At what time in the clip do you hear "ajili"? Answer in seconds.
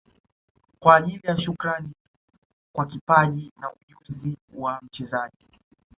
0.95-1.21